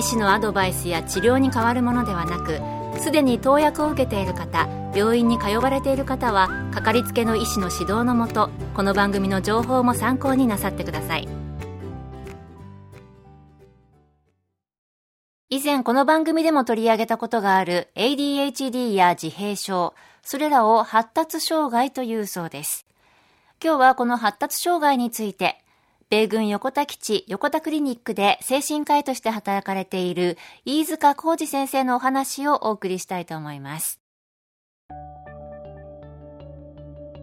[0.00, 2.58] 医師のアドバイスや治療に変わるものではなく
[3.02, 11.28] すでに投薬を受けている方病院に通われている方はかかりつけの医師の指導のもとこの番組の情報も参考になさってください。
[15.50, 22.86] 以前この番組でも取り上げたことがある ADHD や自閉症それらを発達障害というそうです。
[23.62, 25.59] 今日はこの発達障害について
[26.10, 34.00] 米軍横田基地横田クリニックで精神科医として働かれている飯塚浩二先生のお話をお送りしたいと思います。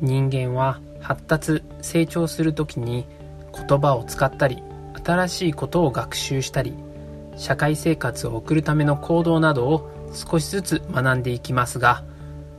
[0.00, 3.04] 人間は発達成長するときに
[3.52, 4.62] 言葉を使ったり
[5.04, 6.72] 新しいことを学習したり
[7.36, 12.04] 社会生活を送るための行動などを少しずつ学んでいきますが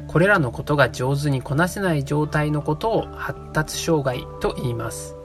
[0.07, 5.18] これらのことが上手にこなせない状態のことを発達障害と言います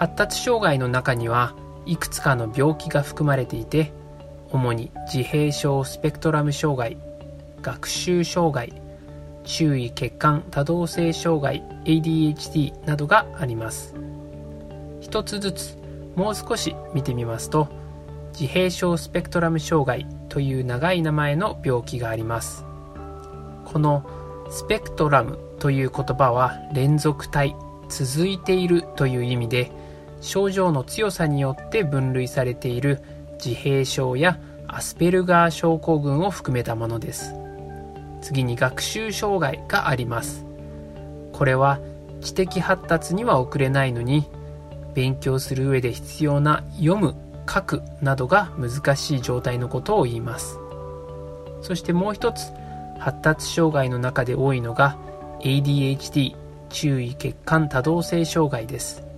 [0.00, 3.92] 発達障害の中にはいくつかの病気が含まれていて
[4.50, 6.96] 主に自閉症スペクトラム障害
[7.60, 8.72] 学習障害
[9.44, 13.94] 注意欠陥多動性障害 ADHD などがあります。
[15.02, 15.76] 一つずつ
[16.16, 17.68] もう少し見てみますと
[18.32, 22.64] 自閉症スペクトラム障害という長い名前の病気があります。
[23.66, 24.02] この
[24.48, 27.54] スペクトラムという言葉は連続体
[27.90, 29.70] 続いているという意味で
[30.20, 33.02] 症状の強さによって分類されている
[33.44, 37.34] 自閉症やアスペルガー症候群を含めたものです。
[38.20, 40.44] 次に学習障害があります。
[41.32, 41.80] これは
[42.20, 44.28] 知的発達には遅れないのに
[44.94, 47.14] 勉強する上で必要な読む
[47.48, 50.58] 書くなどが難しい状態のことを言います。
[51.62, 52.52] そしてもう一つ
[52.98, 54.96] 発達障害の中で多いのが
[55.40, 56.36] ADHD
[56.68, 59.09] 注意欠陥多動性障害です。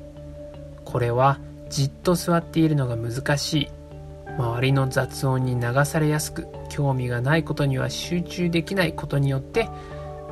[0.92, 1.38] これは
[1.70, 3.68] じっと座っているのが難しい。
[4.38, 9.68] 周りの雑音に流されやすく興味がないことには集中できないことによって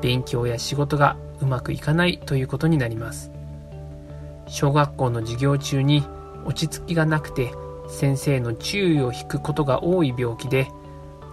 [0.00, 3.30] 勉強や仕事がうまくいかないということになります。
[4.48, 6.04] 小学校の授業中に
[6.44, 7.52] 落ち着きがなくて
[7.88, 10.68] 先生の注意を引くことが多い病気で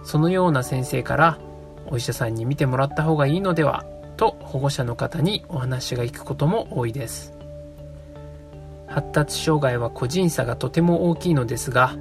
[0.04, 1.38] そのような先生から
[1.86, 3.84] お医者さんに見てもらった方がいいのでは
[4.16, 7.37] と保護者の方にお話が行くことも多いです。
[8.88, 11.96] 発達障害は個人差がとても大きいのですが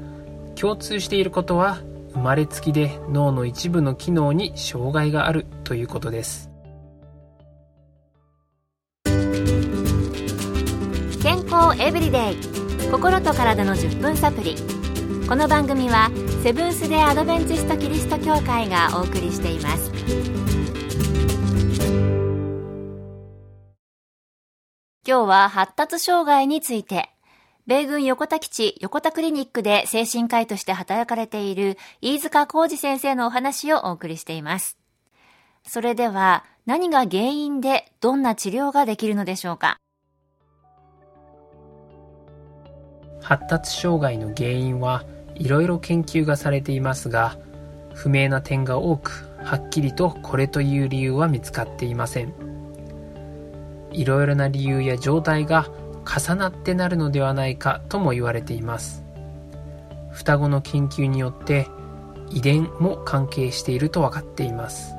[0.55, 1.79] 共通していることは
[2.13, 6.49] 生まれつきで脳の一部の機能に障害があるということです。
[11.21, 12.57] 健康エブリデイ。
[12.89, 14.55] 心と体の10分サプリ。
[15.27, 16.09] この番組は
[16.41, 19.91] セブンス・デ・アドベンチスト・キリスト教会がお送りしています。
[25.09, 27.09] 今日は発達障害について、
[27.66, 34.78] 米軍横田基地横田クリニックで精神科医として働かれている飯塚浩二先生のお話をお送りしています。
[35.66, 39.78] それでは何が原因でどんな治療ができるのでしょうか？
[43.22, 47.38] 発達障害の原因はいろいろ研究がされていますが
[47.94, 52.46] 不明な点が多くはっきりとこれという理由は見つかっていません。
[53.97, 55.67] いろいろな理由や状態が
[56.05, 59.03] 重なってなるのではないかとも言われています。
[60.11, 61.67] 双子の研究によって
[62.29, 64.93] 遺伝も関係していると分かっています。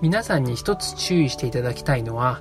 [0.00, 2.40] 皆さんに一つ注意していただきたいのは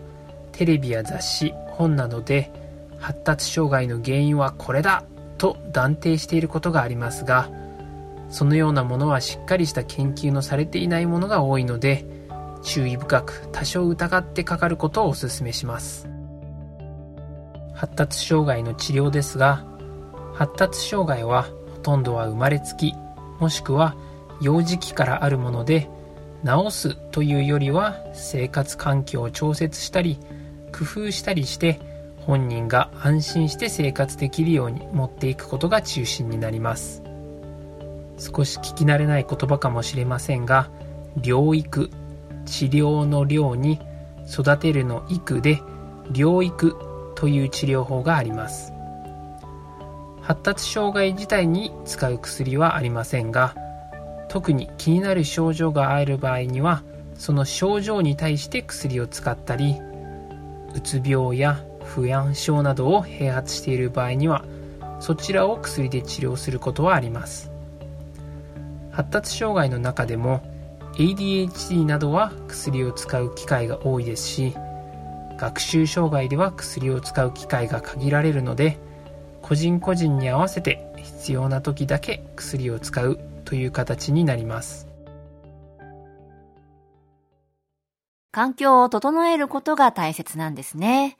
[0.53, 2.51] テレビや雑誌本などで
[2.99, 5.03] 発達障害の原因はこれだ
[5.37, 7.49] と断定していることがありますが
[8.29, 12.05] そのようなものはしっかりした研究のされていないものが多いので
[12.65, 16.09] 注意深く多少疑ってかかることをお勧めします。
[17.73, 19.63] 発達障害の治療ですが
[20.33, 22.93] 発達障害はほとんどは生まれつき
[23.39, 23.95] もしくは
[24.41, 25.89] 幼児期からあるもので
[26.45, 30.17] 治すというよりは生活環境を調節したり
[30.71, 31.79] 工夫したりして
[32.21, 37.03] 本人が安心して生活できるように持っていくことが中心になります。
[38.17, 40.69] 少し聞き慣れない言葉かもしれませんが
[41.17, 41.91] 療育。
[42.45, 43.79] 治療の療に
[44.29, 45.61] 育てるの育で
[46.11, 46.75] 療育
[47.15, 48.73] という治療法があります。
[50.21, 53.55] 発達障害自体に使う薬はありませんが
[54.27, 56.81] 特に気になる症状がある場合には
[57.15, 59.75] その症状に対して薬を使ったり
[60.73, 64.43] うつ病や不安症などを併発している場合には
[64.99, 67.51] そちらを薬で治療することはあります。
[68.91, 70.41] 発達障害の中でも
[70.97, 74.53] ADHD などは薬を使う機会が多いですし
[75.37, 78.77] 学習障害では薬を使う機会が限られるので
[79.41, 84.87] 個人個人に合わせて必要な時だけ薬を使うという形になります
[88.35, 91.15] 環境を整えることが大切なんですね。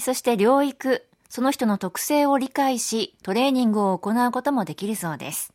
[0.00, 5.53] そして療育、その人の特性を理解し、トレーニングを行うこともできるそうです。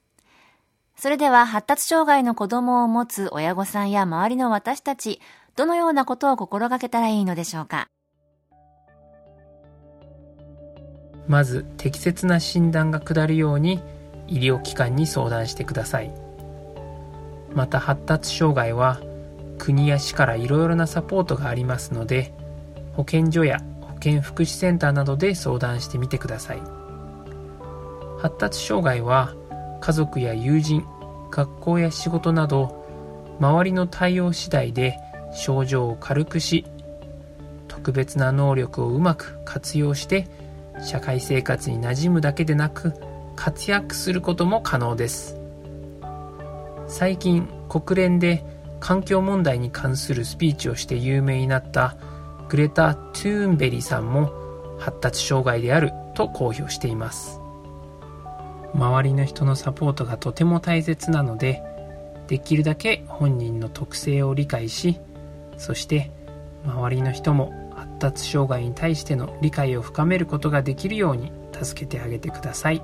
[1.01, 5.21] それでは発達障害の子供を持つ親御さんや周りの私たち、
[5.55, 7.87] どのようなことを心がけたらいいのでしょうか？
[11.25, 13.81] まず適切な診断が下るように
[14.27, 16.11] 医療機関に相談してください。
[17.53, 18.99] また発達障害は
[19.57, 22.33] 国や市からいろいろなサポートがありますので
[22.91, 26.61] 保健所や保健福祉センターなどで相談してみてください。
[28.17, 29.33] 発達障害は
[29.79, 30.85] 家族や友人
[31.31, 32.85] 学校や仕事など
[33.39, 34.97] 周りの対応次第で
[35.33, 36.65] 症状を軽くし
[37.67, 40.27] 特別な能力をうまく活用して
[40.83, 42.93] 社会生活に馴染むだけでなく
[43.35, 45.37] 活躍することも可能です。
[46.87, 48.43] 最近国連で
[48.79, 51.95] 環境問題に関するスピーチをして有名になった
[52.49, 54.31] グレタ・トゥーンベリさんも
[54.79, 57.39] 発達障害であると公表しています。
[58.73, 61.63] 周りの人のサポートがとても大切なので
[62.27, 64.99] できるだけ本人の特性を理解し
[65.57, 66.11] そして
[66.65, 72.83] 周りの人も発達障害に対しての理解を深めることができるように助けてあげてください。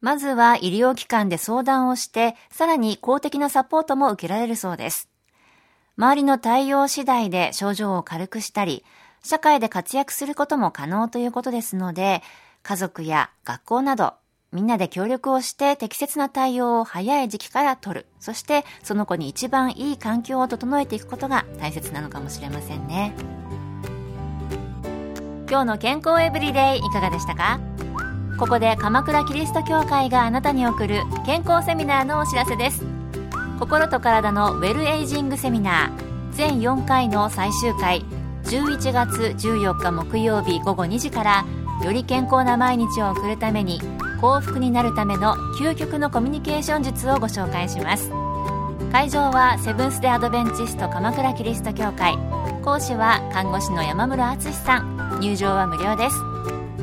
[0.00, 5.08] まずは医療機関で相談をして、さらに公的なサポートも受けられるそうです。
[5.96, 8.84] 周りの対応次第で症状を軽くしたり、
[9.22, 12.22] 社会で活躍することも可能ということですので、
[12.62, 14.14] 家族や学校など、
[14.52, 18.06] みんなで協力をして適切な対応を早い時期から取る。
[18.18, 23.14] そしてその子に一番いい環境を整えていくことが大切なのかもしれませんね。
[25.50, 27.60] 今日の健康エブリデイいかがでしたか？
[28.38, 32.84] ここで鎌倉キリスト教会があなたに送る健康セミナーのお知らせです
[33.58, 38.04] 心と体のウェルエイジングセミナー全4回の最終回
[38.48, 41.44] 11月14日木曜日午後2時から
[41.84, 43.78] より健康な毎日を送るために
[44.22, 48.10] 幸福になるための究極のコミュニケーション術をご紹介します。
[48.90, 52.16] 会場はセブンス・デ・アドベンチスト鎌倉キリスト教会。
[52.64, 55.20] 講師は看護師の山室敦さん。
[55.20, 56.16] 入場は無料です。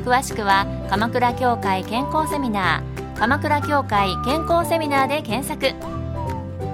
[0.04, 3.18] 詳しくは鎌倉協会健康セミナー。
[3.18, 5.74] 鎌倉協会健康セミナーで検索。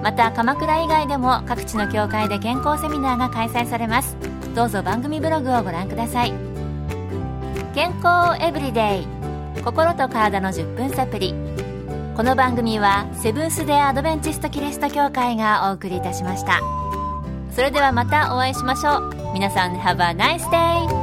[0.03, 4.32] また鎌倉以外でも各地の協会で健康セミナーが開催されます。
[4.55, 6.33] どうぞ番組ブログをご覧ください。
[7.73, 9.07] 健康エブリデイ
[9.63, 11.33] 心と体の10分サプリ
[12.15, 16.61] この番組はセブンス・デ・アドベンチスト・キリスト教会がお送りいたしました。
[17.51, 19.33] それではまたお会いしましょう。
[19.33, 21.02] 皆さん Have a nice day!